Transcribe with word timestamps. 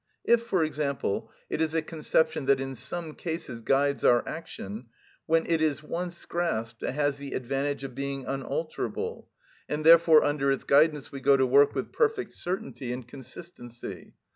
If, 0.25 0.41
for 0.41 0.63
example, 0.63 1.31
it 1.47 1.61
is 1.61 1.75
a 1.75 1.81
conception 1.83 2.45
that 2.47 2.59
in 2.59 2.73
some 2.73 3.13
case 3.13 3.47
guides 3.49 4.03
our 4.03 4.27
action, 4.27 4.87
when 5.27 5.45
it 5.45 5.61
is 5.61 5.83
once 5.83 6.25
grasped 6.25 6.81
it 6.81 6.93
has 6.95 7.17
the 7.19 7.33
advantage 7.35 7.83
of 7.83 7.93
being 7.93 8.25
unalterable, 8.25 9.29
and 9.69 9.85
therefore 9.85 10.23
under 10.23 10.49
its 10.51 10.63
guidance 10.63 11.11
we 11.11 11.21
go 11.21 11.37
to 11.37 11.45
work 11.45 11.75
with 11.75 11.93
perfect 11.93 12.33
certainty 12.33 12.91
and 12.91 13.07
consistency. 13.07 14.15